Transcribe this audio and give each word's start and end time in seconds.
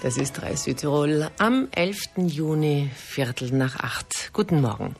Das 0.00 0.16
ist 0.16 0.34
3 0.34 0.54
Südtirol 0.54 1.28
am 1.38 1.66
11. 1.74 2.10
Juni, 2.18 2.88
Viertel 2.94 3.50
nach 3.50 3.80
acht. 3.80 4.30
Guten 4.32 4.60
Morgen. 4.60 4.94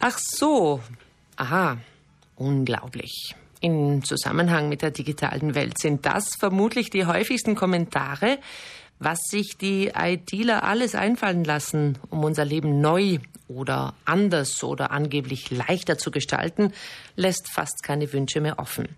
Ach 0.00 0.18
so, 0.18 0.80
aha, 1.36 1.78
unglaublich. 2.34 3.36
In 3.60 4.02
Zusammenhang 4.02 4.68
mit 4.68 4.82
der 4.82 4.90
digitalen 4.90 5.54
Welt 5.54 5.78
sind 5.78 6.06
das 6.06 6.34
vermutlich 6.34 6.90
die 6.90 7.06
häufigsten 7.06 7.54
Kommentare, 7.54 8.38
was 8.98 9.20
sich 9.30 9.58
die 9.58 9.92
ITler 9.96 10.64
alles 10.64 10.96
einfallen 10.96 11.44
lassen, 11.44 11.96
um 12.10 12.24
unser 12.24 12.44
Leben 12.44 12.80
neu 12.80 13.18
oder 13.48 13.94
anders 14.04 14.62
oder 14.64 14.90
angeblich 14.90 15.50
leichter 15.50 15.98
zu 15.98 16.10
gestalten, 16.10 16.72
lässt 17.14 17.48
fast 17.50 17.82
keine 17.82 18.12
Wünsche 18.12 18.40
mehr 18.40 18.58
offen. 18.58 18.88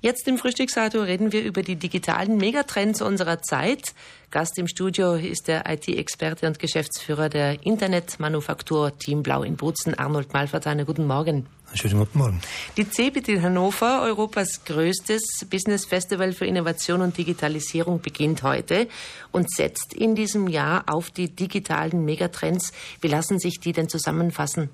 Jetzt 0.00 0.28
im 0.28 0.38
Frühstücksradio 0.38 1.02
reden 1.02 1.32
wir 1.32 1.42
über 1.42 1.62
die 1.62 1.76
digitalen 1.76 2.36
Megatrends 2.36 3.02
unserer 3.02 3.42
Zeit. 3.42 3.94
Gast 4.30 4.58
im 4.58 4.68
Studio 4.68 5.14
ist 5.14 5.48
der 5.48 5.68
IT-Experte 5.68 6.46
und 6.46 6.58
Geschäftsführer 6.58 7.28
der 7.28 7.64
Internetmanufaktur 7.64 8.96
Team 8.98 9.22
Blau 9.22 9.42
in 9.42 9.56
Bozen, 9.56 9.94
Arnold 9.94 10.32
Malverteiner. 10.32 10.84
Guten 10.84 11.06
Morgen. 11.06 11.46
Schönen 11.76 11.98
guten 11.98 12.18
Morgen. 12.18 12.40
Die 12.78 12.88
CeBIT 12.88 13.28
in 13.28 13.42
Hannover, 13.42 14.02
Europas 14.02 14.64
größtes 14.64 15.46
Business 15.50 15.84
Festival 15.84 16.32
für 16.32 16.46
Innovation 16.46 17.02
und 17.02 17.18
Digitalisierung, 17.18 18.00
beginnt 18.00 18.42
heute 18.42 18.88
und 19.30 19.50
setzt 19.50 19.92
in 19.92 20.14
diesem 20.14 20.48
Jahr 20.48 20.84
auf 20.86 21.10
die 21.10 21.28
digitalen 21.28 22.04
Megatrends. 22.04 22.72
Wie 23.02 23.08
lassen 23.08 23.38
sich 23.38 23.60
die 23.60 23.72
denn 23.72 23.90
zusammenfassen? 23.90 24.70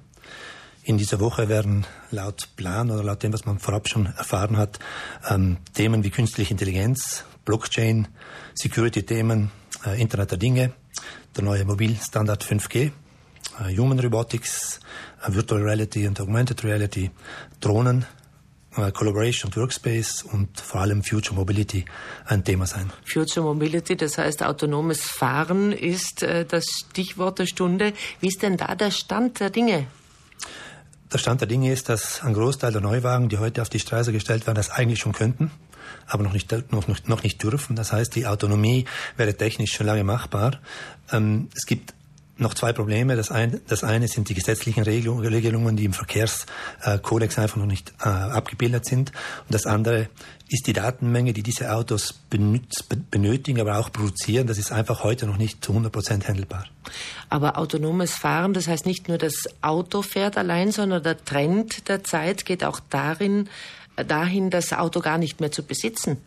In 0.84 0.96
dieser 0.96 1.19
Woche 1.19 1.48
werden 1.48 1.87
laut 2.10 2.48
Plan 2.57 2.91
oder 2.91 3.02
laut 3.02 3.23
dem, 3.23 3.32
was 3.32 3.46
man 3.46 3.59
vorab 3.59 3.88
schon 3.88 4.07
erfahren 4.07 4.57
hat, 4.57 4.79
ähm, 5.29 5.57
Themen 5.74 6.05
wie 6.05 6.10
künstliche 6.10 6.52
Intelligenz, 6.52 7.24
Blockchain, 7.45 8.09
Security-Themen, 8.55 9.51
äh, 9.84 10.01
Internet 10.01 10.30
der 10.30 10.38
Dinge, 10.38 10.73
der 11.37 11.45
neue 11.45 11.65
Mobilstandard 11.65 12.45
5G, 12.45 12.87
äh, 12.87 12.91
Human 13.77 13.98
Robotics, 13.98 14.80
äh, 15.27 15.32
Virtual 15.32 15.63
Reality 15.63 16.07
und 16.07 16.21
Augmented 16.21 16.65
Reality, 16.65 17.10
Drohnen, 17.60 18.07
äh, 18.77 18.90
Collaboration 18.93 19.51
und 19.51 19.57
Workspace 19.57 20.23
und 20.23 20.60
vor 20.60 20.80
allem 20.80 21.02
Future 21.02 21.35
Mobility 21.35 21.85
ein 22.27 22.45
Thema 22.45 22.66
sein. 22.66 22.90
Future 23.04 23.45
Mobility, 23.45 23.96
das 23.96 24.18
heißt 24.18 24.43
autonomes 24.43 25.02
Fahren, 25.02 25.73
ist 25.73 26.23
das 26.23 26.65
Stichwort 26.65 27.38
der 27.38 27.46
Stunde. 27.46 27.93
Wie 28.21 28.29
ist 28.29 28.43
denn 28.43 28.57
da 28.57 28.74
der 28.74 28.90
Stand 28.90 29.40
der 29.40 29.51
Dinge? 29.51 29.87
Der 31.12 31.18
Stand 31.18 31.43
der 31.43 31.49
Dinge 31.49 31.71
ist, 31.71 31.90
dass 31.90 32.23
ein 32.23 32.32
Großteil 32.32 32.73
der 32.73 32.80
Neuwagen, 32.80 33.29
die 33.29 33.37
heute 33.37 33.60
auf 33.60 33.68
die 33.68 33.79
Straße 33.79 34.12
gestellt 34.12 34.46
werden, 34.46 34.57
das 34.57 34.71
eigentlich 34.71 35.01
schon 35.01 35.12
könnten, 35.12 35.51
aber 36.07 36.23
noch 36.23 36.32
nicht, 36.32 36.51
noch, 36.73 36.87
noch 37.07 37.23
nicht 37.23 37.43
dürfen. 37.43 37.77
Das 37.77 37.93
heißt, 37.93 38.15
die 38.15 38.27
Autonomie 38.27 38.87
wäre 39.18 39.37
technisch 39.37 39.74
schon 39.74 39.87
lange 39.87 40.05
machbar. 40.05 40.59
Ähm, 41.10 41.51
es 41.55 41.66
gibt 41.66 41.93
noch 42.43 42.54
zwei 42.54 42.73
Probleme. 42.73 43.16
Das 43.16 43.30
eine, 43.30 43.60
das 43.68 43.85
eine 43.85 44.09
sind 44.09 44.29
die 44.29 44.35
gesetzlichen 44.35 44.82
Regelungen, 44.82 45.76
die 45.76 45.85
im 45.85 45.93
Verkehrskodex 45.93 47.38
einfach 47.38 47.57
noch 47.57 47.66
nicht 47.66 47.93
äh, 48.01 48.09
abgebildet 48.09 48.84
sind. 48.84 49.12
Und 49.46 49.54
das 49.54 49.66
andere 49.66 50.09
ist 50.49 50.66
die 50.66 50.74
Datenmenge, 50.74 51.32
die 51.32 51.43
diese 51.43 51.73
Autos 51.74 52.21
benötigen, 53.10 53.60
aber 53.60 53.79
auch 53.79 53.90
produzieren. 53.90 54.46
Das 54.46 54.59
ist 54.59 54.71
einfach 54.71 55.02
heute 55.02 55.26
noch 55.26 55.38
nicht 55.38 55.65
zu 55.65 55.73
100 55.73 55.90
Prozent 55.90 56.29
handelbar. 56.29 56.66
Aber 57.30 57.57
autonomes 57.57 58.15
Fahren, 58.15 58.52
das 58.52 58.68
heißt 58.68 58.84
nicht 58.84 59.09
nur 59.09 59.16
das 59.16 59.45
Auto 59.62 60.02
fährt 60.02 60.37
allein, 60.37 60.71
sondern 60.71 61.02
der 61.02 61.24
Trend 61.24 61.88
der 61.88 62.04
Zeit 62.04 62.45
geht 62.45 62.65
auch 62.65 62.80
darin, 62.90 63.49
dahin, 64.05 64.50
das 64.50 64.72
Auto 64.72 65.00
gar 65.00 65.19
nicht 65.19 65.41
mehr 65.41 65.53
zu 65.53 65.62
besitzen. 65.62 66.19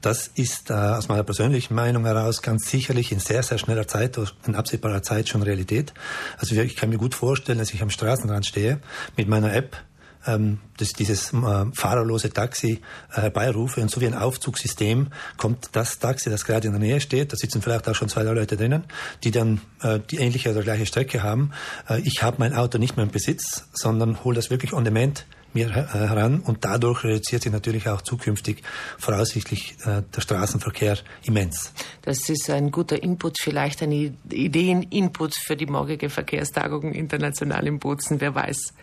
Das 0.00 0.30
ist 0.34 0.70
äh, 0.70 0.74
aus 0.74 1.08
meiner 1.08 1.22
persönlichen 1.22 1.74
Meinung 1.74 2.04
heraus 2.04 2.42
ganz 2.42 2.70
sicherlich 2.70 3.12
in 3.12 3.18
sehr, 3.18 3.42
sehr 3.42 3.58
schneller 3.58 3.88
Zeit, 3.88 4.18
in 4.46 4.54
absehbarer 4.54 5.02
Zeit 5.02 5.28
schon 5.28 5.42
Realität. 5.42 5.92
Also 6.38 6.54
ich 6.54 6.76
kann 6.76 6.90
mir 6.90 6.98
gut 6.98 7.14
vorstellen, 7.14 7.58
dass 7.58 7.72
ich 7.72 7.82
am 7.82 7.90
Straßenrand 7.90 8.46
stehe 8.46 8.80
mit 9.16 9.28
meiner 9.28 9.54
App 9.54 9.76
ähm, 10.26 10.58
das, 10.78 10.92
dieses 10.92 11.32
äh, 11.32 11.64
fahrerlose 11.72 12.30
Taxi 12.30 12.80
äh, 13.12 13.22
herbeirufe 13.22 13.80
und 13.80 13.90
so 13.90 14.00
wie 14.00 14.06
ein 14.06 14.14
Aufzugssystem 14.14 15.08
kommt 15.36 15.70
das 15.72 15.98
Taxi, 15.98 16.30
das 16.30 16.44
gerade 16.44 16.66
in 16.66 16.72
der 16.72 16.80
Nähe 16.80 17.00
steht, 17.00 17.32
da 17.32 17.36
sitzen 17.36 17.62
vielleicht 17.62 17.88
auch 17.88 17.94
schon 17.94 18.08
zwei 18.08 18.22
Leute 18.22 18.56
drinnen, 18.56 18.84
die 19.24 19.30
dann 19.30 19.60
äh, 19.82 20.00
die 20.10 20.18
ähnliche 20.18 20.50
oder 20.50 20.62
gleiche 20.62 20.86
Strecke 20.86 21.22
haben. 21.22 21.52
Äh, 21.88 22.00
ich 22.00 22.22
habe 22.22 22.36
mein 22.38 22.54
Auto 22.54 22.78
nicht 22.78 22.96
mehr 22.96 23.04
im 23.04 23.12
Besitz, 23.12 23.68
sondern 23.72 24.24
hole 24.24 24.36
das 24.36 24.50
wirklich 24.50 24.72
on 24.72 24.84
demand 24.84 25.26
mir 25.52 25.70
heran 25.72 26.40
und 26.40 26.64
dadurch 26.64 27.04
reduziert 27.04 27.42
sich 27.42 27.52
natürlich 27.52 27.88
auch 27.88 28.02
zukünftig 28.02 28.62
voraussichtlich 28.98 29.76
äh, 29.84 30.02
der 30.14 30.20
Straßenverkehr 30.20 30.98
immens. 31.24 31.72
Das 32.02 32.28
ist 32.28 32.48
ein 32.50 32.70
guter 32.70 33.02
Input, 33.02 33.38
vielleicht 33.40 33.82
ein 33.82 33.92
Ideen-Input 33.92 35.34
für 35.34 35.56
die 35.56 35.66
morgige 35.66 36.10
Verkehrstagung 36.10 36.92
international 36.92 37.66
in 37.66 37.78
Bozen, 37.78 38.20
wer 38.20 38.34
weiß. 38.34 38.74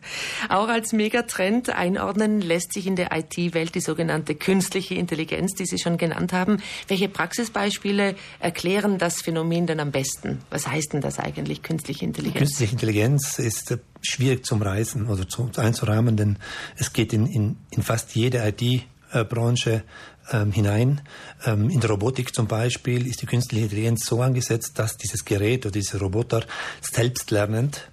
Auch 0.49 0.67
als 0.67 0.91
Megatrend 0.93 1.69
einordnen 1.69 2.41
lässt 2.41 2.73
sich 2.73 2.87
in 2.87 2.95
der 2.95 3.15
IT-Welt 3.15 3.75
die 3.75 3.81
sogenannte 3.81 4.35
künstliche 4.35 4.95
Intelligenz, 4.95 5.53
die 5.53 5.65
Sie 5.65 5.77
schon 5.77 5.97
genannt 5.97 6.33
haben. 6.33 6.61
Welche 6.87 7.07
Praxisbeispiele 7.07 8.15
erklären 8.39 8.97
das 8.97 9.21
Phänomen 9.21 9.67
denn 9.67 9.79
am 9.79 9.91
besten? 9.91 10.39
Was 10.49 10.67
heißt 10.67 10.93
denn 10.93 11.01
das 11.01 11.19
eigentlich, 11.19 11.61
künstliche 11.61 12.05
Intelligenz? 12.05 12.39
Künstliche 12.39 12.73
Intelligenz 12.73 13.39
ist 13.39 13.77
schwierig 14.03 14.45
zum 14.45 14.61
Reisen 14.61 15.07
oder 15.07 15.27
zu, 15.27 15.49
einzurahmen, 15.57 16.17
denn 16.17 16.37
es 16.77 16.93
geht 16.93 17.13
in, 17.13 17.25
in, 17.25 17.57
in 17.71 17.83
fast 17.83 18.15
jede 18.15 18.39
IT-Branche 18.47 19.83
ähm, 20.31 20.51
hinein. 20.51 21.01
Ähm, 21.45 21.69
in 21.69 21.79
der 21.79 21.89
Robotik 21.89 22.33
zum 22.35 22.47
Beispiel 22.47 23.07
ist 23.07 23.21
die 23.21 23.25
künstliche 23.25 23.65
Intelligenz 23.65 24.05
so 24.05 24.21
angesetzt, 24.21 24.79
dass 24.79 24.97
dieses 24.97 25.25
Gerät 25.25 25.65
oder 25.65 25.73
dieser 25.73 25.99
Roboter 25.99 26.45
selbstlernend 26.81 27.89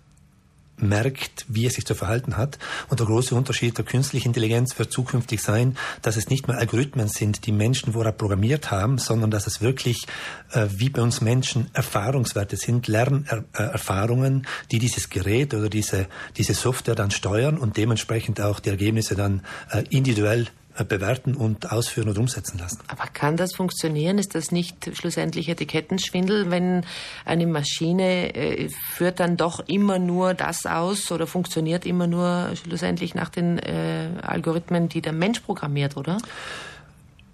merkt, 0.83 1.47
wie 1.49 1.67
er 1.67 1.71
sich 1.71 1.85
zu 1.85 1.95
verhalten 1.95 2.37
hat. 2.37 2.59
Und 2.89 3.01
der 3.01 3.07
große 3.07 3.35
Unterschied 3.35 3.77
der 3.77 3.85
künstlichen 3.85 4.29
Intelligenz 4.29 4.79
wird 4.79 4.93
zukünftig 4.93 5.43
sein, 5.43 5.77
dass 6.03 6.17
es 6.17 6.29
nicht 6.29 6.49
mehr 6.49 6.59
Algorithmen 6.59 7.09
sind, 7.09 7.47
die 7.47 7.53
Menschen 7.53 7.93
vorher 7.93 8.13
programmiert 8.13 8.71
haben, 8.71 8.99
sondern 8.99 9.31
dass 9.31 9.47
es 9.47 9.61
wirklich, 9.61 10.07
äh, 10.53 10.67
wie 10.71 10.91
bei 10.91 11.03
uns 11.03 11.21
Menschen, 11.21 11.71
Erfahrungswerte 11.73 12.57
sind, 12.57 12.89
Lernerfahrungen, 12.89 14.47
die 14.71 14.79
dieses 14.79 15.11
Gerät 15.11 15.55
oder 15.55 15.69
diese, 15.69 16.07
diese 16.37 16.55
Software 16.55 16.95
dann 16.95 17.11
steuern 17.11 17.59
und 17.59 17.77
dementsprechend 17.77 18.41
auch 18.41 18.61
die 18.61 18.71
Ergebnisse 18.71 19.15
dann 19.15 19.43
äh, 19.71 19.85
individuell 19.91 20.47
bewerten 20.85 21.35
und 21.35 21.71
ausführen 21.71 22.09
und 22.09 22.19
umsetzen 22.19 22.59
lassen. 22.59 22.81
Aber 22.89 23.05
kann 23.13 23.37
das 23.37 23.55
funktionieren? 23.55 24.19
Ist 24.19 24.35
das 24.35 24.51
nicht 24.51 24.91
schlussendlich 24.95 25.49
Etikettenschwindel, 25.49 26.51
wenn 26.51 26.85
eine 27.25 27.47
Maschine 27.47 28.35
äh, 28.35 28.69
führt 28.69 29.21
dann 29.21 29.37
doch 29.37 29.61
immer 29.67 29.99
nur 29.99 30.35
das 30.35 30.67
aus 30.67 31.11
oder 31.13 31.27
funktioniert 31.27 31.87
immer 31.87 32.07
nur 32.07 32.51
schlussendlich 32.63 33.15
nach 33.15 33.29
den 33.29 33.59
äh, 33.59 34.09
Algorithmen, 34.23 34.89
die 34.89 35.01
der 35.01 35.13
Mensch 35.13 35.41
programmiert, 35.41 35.97
oder? 35.97 36.19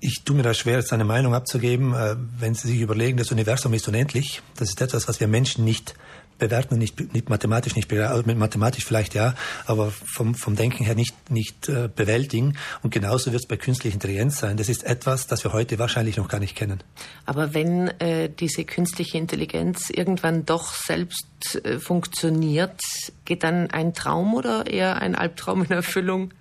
Ich 0.01 0.23
tue 0.25 0.37
mir 0.37 0.43
da 0.43 0.53
schwer, 0.53 0.79
jetzt 0.79 0.93
eine 0.93 1.05
Meinung 1.05 1.35
abzugeben. 1.35 1.95
Äh, 1.95 2.17
wenn 2.39 2.55
Sie 2.55 2.69
sich 2.69 2.81
überlegen, 2.81 3.17
das 3.17 3.33
Universum 3.33 3.73
ist 3.75 3.89
unendlich. 3.89 4.43
Das 4.57 4.69
ist 4.69 4.81
etwas, 4.81 5.09
was 5.09 5.21
wir 5.21 5.29
Menschen 5.29 5.65
nicht 5.65 5.95
bewerten 6.39 6.75
und 6.75 6.81
nicht, 6.81 7.13
nicht 7.13 7.29
mathematisch 7.29 7.77
nicht 7.77 7.93
also 7.93 8.23
mit 8.27 8.37
mathematisch 8.37 8.85
vielleicht 8.85 9.15
ja, 9.15 9.35
aber 9.67 9.91
vom, 9.91 10.35
vom 10.35 10.57
Denken 10.57 10.85
her 10.85 10.95
nicht, 10.95 11.31
nicht 11.31 11.69
äh, 11.69 11.89
bewältigen. 11.95 12.57
Und 12.83 12.91
genauso 12.91 13.33
wird 13.33 13.43
es 13.43 13.49
bei 13.49 13.57
künstlicher 13.57 13.95
Intelligenz 13.95 14.39
sein. 14.39 14.57
Das 14.57 14.69
ist 14.69 14.85
etwas, 14.85 15.27
das 15.27 15.45
wir 15.45 15.53
heute 15.53 15.79
wahrscheinlich 15.79 16.17
noch 16.17 16.29
gar 16.29 16.41
nicht 16.41 16.57
kennen. 16.57 16.83
Aber 17.25 17.55
wenn 17.55 17.89
äh, 18.01 18.29
diese 18.29 18.65
künstliche 18.65 19.19
Intelligenz 19.19 19.91
irgendwann 19.91 20.45
doch 20.45 20.75
selbst 20.75 21.27
äh, 21.65 21.79
funktioniert, 21.79 22.81
geht 23.25 23.43
dann 23.43 23.71
ein 23.71 23.95
Traum 23.95 24.35
oder 24.35 24.67
eher 24.67 25.01
ein 25.01 25.15
Albtraum 25.15 25.65
in 25.65 25.71
Erfüllung? 25.71 26.33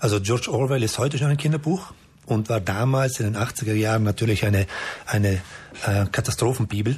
Also 0.00 0.20
George 0.20 0.50
Orwell 0.50 0.82
ist 0.82 0.98
heute 0.98 1.18
schon 1.18 1.28
ein 1.28 1.36
Kinderbuch 1.36 1.92
und 2.28 2.48
war 2.48 2.60
damals 2.60 3.20
in 3.20 3.32
den 3.32 3.42
80er 3.42 3.74
Jahren 3.74 4.02
natürlich 4.02 4.44
eine, 4.44 4.66
eine 5.06 5.40
äh, 5.86 6.06
Katastrophenbibel. 6.10 6.96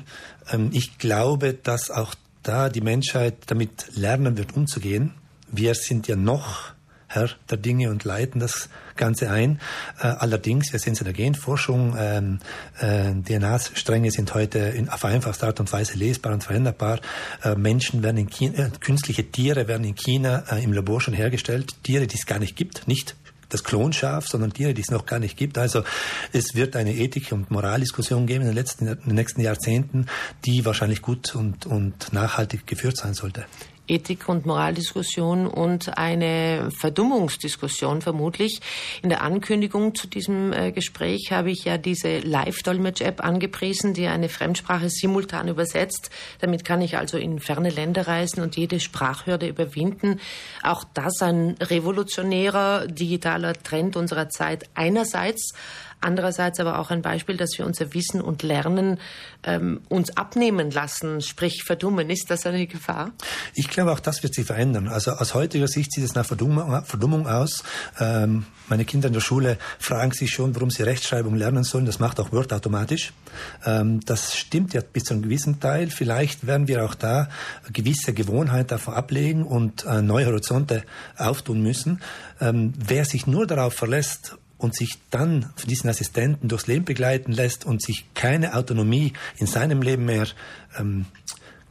Ähm, 0.51 0.71
ich 0.73 0.99
glaube, 0.99 1.55
dass 1.55 1.91
auch 1.91 2.15
da 2.43 2.69
die 2.69 2.81
Menschheit 2.81 3.37
damit 3.47 3.97
lernen 3.97 4.37
wird, 4.37 4.57
umzugehen. 4.57 5.15
Wir 5.51 5.75
sind 5.75 6.09
ja 6.09 6.17
noch 6.17 6.73
Herr 7.13 7.29
der 7.51 7.59
Dinge 7.59 7.91
und 7.91 8.05
leiten 8.05 8.41
das 8.41 8.69
Ganze 8.95 9.31
ein. 9.31 9.59
Äh, 10.01 10.07
allerdings, 10.07 10.73
wir 10.73 10.79
sehen 10.79 10.93
es 10.93 11.01
in 11.01 11.07
der 11.07 11.13
Genforschung, 11.13 11.97
ähm, 11.99 12.39
äh, 12.79 13.13
DNA-Stränge 13.13 14.13
sind 14.13 14.33
heute 14.35 14.61
in, 14.61 14.89
auf 14.89 15.05
einfachste 15.05 15.47
Art 15.47 15.59
und 15.59 15.73
Weise 15.73 15.99
lesbar 15.99 16.33
und 16.33 16.45
veränderbar. 16.45 17.01
Äh, 17.43 17.57
Menschen 17.57 18.05
werden 18.05 18.19
in 18.19 18.31
China, 18.31 18.67
äh, 18.67 18.71
künstliche 18.79 19.25
Tiere 19.25 19.67
werden 19.67 19.85
in 19.85 19.97
China 19.97 20.45
äh, 20.51 20.63
im 20.63 20.73
Labor 20.73 21.01
schon 21.01 21.15
hergestellt. 21.15 21.75
Tiere, 21.83 22.07
die 22.07 22.15
es 22.15 22.27
gar 22.27 22.39
nicht 22.39 22.55
gibt, 22.55 22.87
nicht 22.87 23.17
das 23.53 23.65
Klonschaf, 23.65 24.27
sondern 24.27 24.53
Tiere, 24.53 24.75
die 24.75 24.83
es 24.83 24.91
noch 24.91 25.07
gar 25.07 25.19
nicht 25.19 25.37
gibt. 25.37 25.59
Also 25.59 25.85
es 26.33 26.55
wird 26.55 26.77
eine 26.77 26.95
Ethik- 26.95 27.33
und 27.33 27.51
Moraldiskussion 27.51 28.27
geben 28.27 28.43
in 28.43 28.49
den, 28.49 28.57
letzten, 28.57 28.87
in 28.87 28.99
den 29.07 29.15
nächsten 29.15 29.41
Jahrzehnten, 29.41 30.07
die 30.45 30.65
wahrscheinlich 30.65 31.03
gut 31.03 31.35
und, 31.35 31.67
und 31.67 32.13
nachhaltig 32.13 32.67
geführt 32.67 32.97
sein 32.97 33.15
sollte. 33.15 33.45
Ethik- 33.91 34.29
und 34.29 34.47
Moraldiskussion 34.47 35.47
und 35.47 35.99
eine 35.99 36.71
Verdummungsdiskussion 36.71 38.01
vermutlich. 38.01 38.61
In 39.03 39.09
der 39.09 39.23
Ankündigung 39.23 39.95
zu 39.95 40.07
diesem 40.07 40.53
äh, 40.53 40.73
Gespräch 40.73 41.33
habe 41.33 41.51
ich 41.51 41.65
ja 41.65 41.77
diese 41.77 42.21
Live-Dolmetsch-App 42.21 43.23
angepriesen, 43.23 43.93
die 43.93 44.07
eine 44.07 44.29
Fremdsprache 44.29 44.89
simultan 44.89 45.49
übersetzt. 45.49 46.11
Damit 46.41 46.65
kann 46.65 46.81
ich 46.81 46.97
also 46.97 47.19
in 47.19 47.41
ferne 47.41 47.71
Länder 47.71 48.07
reisen 48.07 48.43
und 48.43 48.57
jede 48.57 48.81
Sprachhürde 48.81 49.49
überwinden. 49.49 50.21
Auch 50.63 50.85
das 50.95 51.21
ein 51.21 51.57
revolutionärer 51.61 52.87
digitaler 52.87 53.55
Trend 53.55 53.97
unserer 53.97 54.29
Zeit 54.29 54.71
einerseits. 54.75 55.55
Andererseits 56.01 56.59
aber 56.61 56.79
auch 56.79 56.91
ein 56.91 57.03
Beispiel, 57.03 57.37
dass 57.37 57.51
wir 57.59 57.67
unser 57.67 57.93
Wissen 57.93 58.23
und 58.23 58.43
Lernen 58.43 58.99
ähm, 59.43 59.81
uns 59.89 60.17
abnehmen 60.17 60.71
lassen, 60.71 61.21
sprich 61.21 61.63
verdummen. 61.65 62.09
Ist 62.09 62.31
das 62.31 62.47
eine 62.47 62.67
Gefahr? 62.67 63.11
Ich 63.55 63.69
glaube, 63.69 63.93
auch 63.93 64.01
das 64.01 64.23
wird 64.23 64.35
sich 64.35 64.47
verändern. 64.47 64.89
Also 64.89 65.13
aus 65.13 65.35
heutiger 65.35 65.69
Sicht 65.69 65.93
sieht 65.93 66.05
es 66.05 66.15
nach 66.15 66.25
Verdummung, 66.25 66.85
Verdummung 66.85 67.27
aus. 67.27 67.65
Ähm, 67.99 68.47
meine 68.69 68.87
Kinder 68.87 69.09
in 69.09 69.15
der 69.15 69.21
Schule 69.21 69.59
fragen 69.79 70.13
sich 70.13 70.31
schon, 70.31 70.55
warum 70.55 70.71
sie 70.71 70.85
Rechtschreibung 70.85 71.35
lernen 71.35 71.65
sollen. 71.65 71.85
Das 71.85 71.99
macht 71.99 72.19
auch 72.19 72.33
Word 72.33 72.53
automatisch. 72.53 73.13
Ähm, 73.67 74.01
das 74.07 74.37
stimmt 74.37 74.73
ja 74.73 74.81
bis 74.81 75.05
zu 75.05 75.15
einem 75.15 75.23
gewissen 75.25 75.61
Teil. 75.61 75.91
Vielleicht 75.91 76.47
werden 76.47 76.67
wir 76.67 76.85
auch 76.85 76.95
da 76.95 77.29
gewisse 77.73 78.15
Gewohnheiten 78.15 78.69
davon 78.69 78.95
ablegen 78.95 79.45
und 79.45 79.85
äh, 79.85 80.01
neue 80.01 80.27
Horizonte 80.27 80.83
auftun 81.19 81.63
müssen. 81.63 82.01
Ähm, 82.41 82.73
wer 82.79 83.05
sich 83.05 83.27
nur 83.27 83.47
darauf 83.47 83.75
verlässt, 83.75 84.37
und 84.61 84.77
sich 84.77 84.99
dann 85.11 85.51
von 85.57 85.69
diesen 85.69 85.89
Assistenten 85.89 86.49
durchs 86.49 86.67
Leben 86.67 86.85
begleiten 86.85 87.33
lässt 87.33 87.65
und 87.65 87.83
sich 87.83 88.07
keine 88.15 88.55
Autonomie 88.55 89.15
in 89.39 89.47
seinem 89.47 89.83
Leben 89.83 90.05
mehr 90.05 90.27
ähm, 90.79 91.07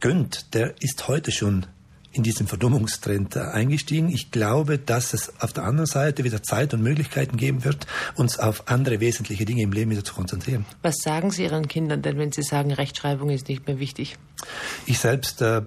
gönnt, 0.00 0.54
der 0.54 0.74
ist 0.80 1.08
heute 1.08 1.30
schon 1.30 1.66
in 2.12 2.24
diesem 2.24 2.48
Verdummungstrend 2.48 3.36
äh, 3.36 3.40
eingestiegen. 3.40 4.08
Ich 4.08 4.32
glaube, 4.32 4.78
dass 4.78 5.14
es 5.14 5.40
auf 5.40 5.52
der 5.52 5.64
anderen 5.64 5.86
Seite 5.86 6.24
wieder 6.24 6.42
Zeit 6.42 6.74
und 6.74 6.82
Möglichkeiten 6.82 7.36
geben 7.36 7.64
wird, 7.64 7.86
uns 8.16 8.38
auf 8.38 8.68
andere 8.68 8.98
wesentliche 8.98 9.44
Dinge 9.44 9.62
im 9.62 9.72
Leben 9.72 9.92
wieder 9.92 10.02
zu 10.02 10.14
konzentrieren. 10.14 10.66
Was 10.82 10.96
sagen 11.04 11.30
Sie 11.30 11.44
Ihren 11.44 11.68
Kindern 11.68 12.02
denn, 12.02 12.18
wenn 12.18 12.32
Sie 12.32 12.42
sagen, 12.42 12.72
Rechtschreibung 12.72 13.30
ist 13.30 13.48
nicht 13.48 13.66
mehr 13.66 13.78
wichtig? 13.78 14.16
Ich 14.86 14.98
selbst 14.98 15.40
äh, 15.40 15.62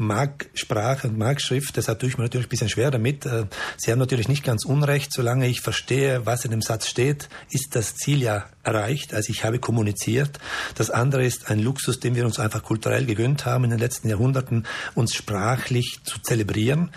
mag 0.00 0.48
Sprache 0.54 1.06
und 1.08 1.18
mag 1.18 1.40
Schrift, 1.40 1.76
deshalb 1.76 2.00
tue 2.00 2.08
ich 2.08 2.18
mir 2.18 2.24
natürlich 2.24 2.46
ein 2.46 2.50
bisschen 2.50 2.68
schwer 2.68 2.90
damit. 2.90 3.26
Äh, 3.26 3.46
Sie 3.76 3.92
haben 3.92 3.98
natürlich 3.98 4.28
nicht 4.28 4.42
ganz 4.42 4.64
unrecht, 4.64 5.12
solange 5.12 5.46
ich 5.46 5.60
verstehe, 5.60 6.26
was 6.26 6.44
in 6.44 6.50
dem 6.50 6.62
Satz 6.62 6.88
steht, 6.88 7.28
ist 7.50 7.76
das 7.76 7.94
Ziel 7.94 8.22
ja 8.22 8.46
erreicht. 8.62 9.14
Also 9.14 9.30
ich 9.30 9.44
habe 9.44 9.58
kommuniziert. 9.58 10.38
Das 10.74 10.90
andere 10.90 11.24
ist 11.24 11.50
ein 11.50 11.60
Luxus, 11.60 12.00
den 12.00 12.14
wir 12.14 12.26
uns 12.26 12.38
einfach 12.38 12.62
kulturell 12.62 13.06
gegönnt 13.06 13.46
haben 13.46 13.64
in 13.64 13.70
den 13.70 13.78
letzten 13.78 14.08
Jahrhunderten, 14.08 14.66
uns 14.94 15.14
sprachlich 15.14 16.00
zu 16.04 16.20
zelebrieren. 16.20 16.90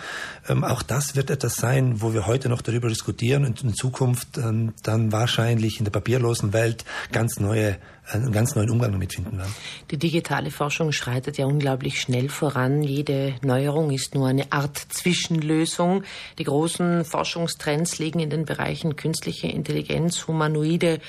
Ähm, 0.48 0.64
auch 0.64 0.82
das 0.82 1.16
wird 1.16 1.30
etwas 1.30 1.56
sein, 1.56 2.00
wo 2.00 2.12
wir 2.12 2.26
heute 2.26 2.48
noch 2.48 2.62
darüber 2.62 2.88
diskutieren 2.88 3.44
und 3.44 3.62
in 3.62 3.74
Zukunft 3.74 4.36
ähm, 4.38 4.74
dann 4.82 5.12
wahrscheinlich 5.12 5.78
in 5.78 5.84
der 5.84 5.92
papierlosen 5.92 6.52
Welt 6.52 6.84
ganz 7.12 7.40
neue 7.40 7.78
einen 8.12 8.32
ganz 8.32 8.54
neuen 8.54 8.70
Umgang 8.70 8.92
damit 8.92 9.14
finden 9.14 9.38
werden. 9.38 9.54
Die 9.90 9.96
digitale 9.96 10.50
Forschung 10.50 10.92
schreitet 10.92 11.38
ja 11.38 11.46
unglaublich 11.46 12.00
schnell 12.00 12.28
voran. 12.28 12.82
Jede 12.82 13.34
Neuerung 13.42 13.90
ist 13.90 14.14
nur 14.14 14.28
eine 14.28 14.52
Art 14.52 14.76
Zwischenlösung. 14.76 16.04
Die 16.38 16.44
großen 16.44 17.04
Forschungstrends 17.04 17.98
liegen 17.98 18.20
in 18.20 18.30
den 18.30 18.44
Bereichen 18.44 18.96
künstliche 18.96 19.48
Intelligenz, 19.48 20.26
humanoide 20.26 21.00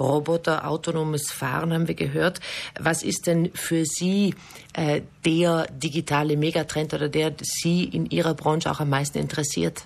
Roboter, 0.00 0.66
autonomes 0.66 1.30
Fahren 1.30 1.72
haben 1.72 1.88
wir 1.88 1.94
gehört. 1.94 2.40
Was 2.78 3.02
ist 3.02 3.26
denn 3.26 3.50
für 3.54 3.84
Sie 3.84 4.34
äh, 4.72 5.02
der 5.24 5.66
digitale 5.70 6.36
Megatrend 6.36 6.94
oder 6.94 7.08
der 7.08 7.34
Sie 7.40 7.84
in 7.84 8.06
Ihrer 8.06 8.34
Branche 8.34 8.70
auch 8.70 8.80
am 8.80 8.90
meisten 8.90 9.18
interessiert? 9.18 9.84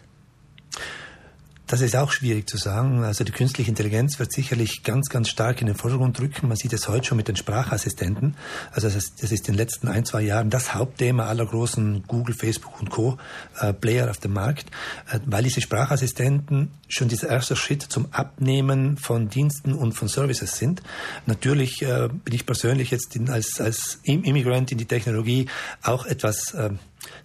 Das 1.74 1.80
ist 1.80 1.96
auch 1.96 2.12
schwierig 2.12 2.48
zu 2.48 2.56
sagen. 2.56 3.02
Also 3.02 3.24
die 3.24 3.32
künstliche 3.32 3.68
Intelligenz 3.68 4.20
wird 4.20 4.30
sicherlich 4.30 4.84
ganz, 4.84 5.08
ganz 5.08 5.28
stark 5.28 5.60
in 5.60 5.66
den 5.66 5.74
Vordergrund 5.74 6.20
rücken. 6.20 6.46
Man 6.46 6.56
sieht 6.56 6.72
es 6.72 6.86
heute 6.86 7.08
schon 7.08 7.16
mit 7.16 7.26
den 7.26 7.34
Sprachassistenten. 7.34 8.36
Also 8.70 8.86
das 8.86 8.94
ist, 8.94 9.20
das 9.24 9.32
ist 9.32 9.48
in 9.48 9.54
den 9.54 9.58
letzten 9.58 9.88
ein, 9.88 10.04
zwei 10.04 10.22
Jahren 10.22 10.50
das 10.50 10.72
Hauptthema 10.72 11.26
aller 11.26 11.44
großen 11.44 12.04
Google, 12.06 12.36
Facebook 12.36 12.80
und 12.80 12.90
Co. 12.90 13.18
Äh, 13.58 13.72
Player 13.72 14.08
auf 14.08 14.18
dem 14.18 14.34
Markt, 14.34 14.70
äh, 15.10 15.18
weil 15.26 15.42
diese 15.42 15.60
Sprachassistenten 15.60 16.70
schon 16.86 17.08
dieser 17.08 17.28
erste 17.28 17.56
Schritt 17.56 17.82
zum 17.82 18.06
Abnehmen 18.12 18.96
von 18.96 19.28
Diensten 19.28 19.72
und 19.72 19.94
von 19.94 20.06
Services 20.06 20.56
sind. 20.56 20.80
Natürlich 21.26 21.82
äh, 21.82 22.08
bin 22.08 22.34
ich 22.34 22.46
persönlich 22.46 22.92
jetzt 22.92 23.16
in, 23.16 23.28
als, 23.28 23.60
als 23.60 23.98
Immigrant 24.04 24.70
in 24.70 24.78
die 24.78 24.86
Technologie 24.86 25.48
auch 25.82 26.06
etwas 26.06 26.54
äh, 26.54 26.70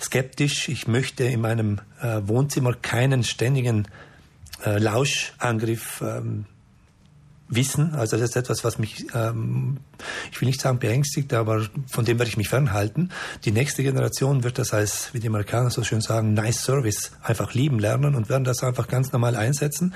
skeptisch. 0.01 0.69
Ich 0.69 0.87
möchte 0.87 1.23
in 1.25 1.41
meinem 1.41 1.81
Wohnzimmer 2.01 2.73
keinen 2.73 3.23
ständigen 3.23 3.87
äh, 4.65 4.77
Lauschangriff 4.77 6.01
ähm, 6.01 6.45
wissen. 7.49 7.95
Also 7.95 8.17
das 8.17 8.29
ist 8.29 8.35
etwas, 8.35 8.63
was 8.63 8.77
mich, 8.77 9.07
ähm, 9.13 9.77
ich 10.31 10.39
will 10.39 10.47
nicht 10.47 10.61
sagen 10.61 10.79
beängstigt, 10.79 11.33
aber 11.33 11.65
von 11.87 12.05
dem 12.05 12.19
werde 12.19 12.29
ich 12.29 12.37
mich 12.37 12.47
fernhalten. 12.47 13.11
Die 13.43 13.51
nächste 13.51 13.83
Generation 13.83 14.43
wird 14.43 14.59
das 14.59 14.73
als, 14.73 15.13
wie 15.13 15.19
die 15.19 15.27
Amerikaner 15.27 15.71
so 15.71 15.83
schön 15.83 16.01
sagen, 16.01 16.33
nice 16.33 16.61
service 16.63 17.11
einfach 17.23 17.53
lieben 17.53 17.79
lernen 17.79 18.15
und 18.15 18.29
werden 18.29 18.43
das 18.43 18.63
einfach 18.63 18.87
ganz 18.87 19.11
normal 19.11 19.35
einsetzen. 19.35 19.93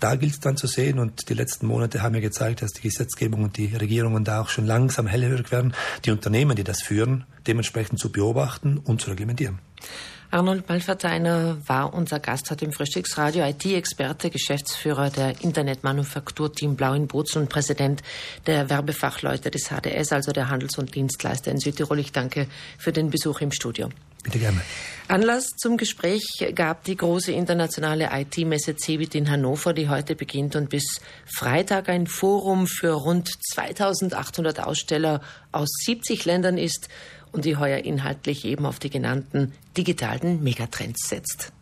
Da 0.00 0.16
gilt 0.16 0.32
es 0.32 0.40
dann 0.40 0.56
zu 0.56 0.66
sehen 0.66 0.98
und 0.98 1.28
die 1.28 1.34
letzten 1.34 1.66
Monate 1.66 2.02
haben 2.02 2.14
ja 2.14 2.20
gezeigt, 2.20 2.62
dass 2.62 2.72
die 2.72 2.82
Gesetzgebung 2.82 3.44
und 3.44 3.56
die 3.56 3.74
Regierungen 3.76 4.24
da 4.24 4.40
auch 4.40 4.48
schon 4.48 4.66
langsam 4.66 5.06
hellhörig 5.06 5.52
werden, 5.52 5.74
die 6.04 6.10
Unternehmen, 6.10 6.56
die 6.56 6.64
das 6.64 6.82
führen, 6.82 7.24
dementsprechend 7.46 8.00
zu 8.00 8.10
beobachten 8.10 8.78
und 8.78 9.00
zu 9.00 9.10
reglementieren. 9.10 9.60
Arnold 10.30 10.68
Malverteiner 10.68 11.56
war 11.66 11.94
unser 11.94 12.18
Gast 12.18 12.50
heute 12.50 12.64
im 12.64 12.72
Frühstücksradio, 12.72 13.44
IT-Experte, 13.44 14.30
Geschäftsführer 14.30 15.10
der 15.10 15.40
Internetmanufaktur-Team 15.40 16.74
Blau 16.74 16.94
in 16.94 17.06
Bozen 17.06 17.42
und 17.42 17.48
Präsident 17.48 18.02
der 18.46 18.68
Werbefachleute 18.68 19.50
des 19.50 19.70
HDS, 19.70 20.12
also 20.12 20.32
der 20.32 20.48
Handels- 20.48 20.78
und 20.78 20.94
Dienstleister 20.94 21.50
in 21.50 21.58
Südtirol. 21.58 22.00
Ich 22.00 22.12
danke 22.12 22.48
für 22.76 22.92
den 22.92 23.10
Besuch 23.10 23.40
im 23.40 23.52
Studio. 23.52 23.88
Bitte 24.24 24.40
gerne. 24.40 24.60
Anlass 25.06 25.50
zum 25.56 25.76
Gespräch 25.76 26.24
gab 26.56 26.82
die 26.82 26.96
große 26.96 27.30
internationale 27.30 28.10
IT-Messe 28.12 28.74
CeBIT 28.74 29.14
in 29.14 29.30
Hannover, 29.30 29.72
die 29.72 29.88
heute 29.88 30.16
beginnt 30.16 30.56
und 30.56 30.68
bis 30.68 31.00
Freitag 31.24 31.88
ein 31.88 32.08
Forum 32.08 32.66
für 32.66 32.90
rund 32.90 33.30
2800 33.52 34.58
Aussteller 34.58 35.20
aus 35.52 35.68
70 35.84 36.24
Ländern 36.24 36.58
ist 36.58 36.88
und 37.32 37.44
die 37.44 37.56
heuer 37.56 37.78
inhaltlich 37.78 38.44
eben 38.44 38.66
auf 38.66 38.78
die 38.78 38.90
genannten 38.90 39.52
digitalen 39.76 40.42
Megatrends 40.42 41.08
setzt. 41.08 41.52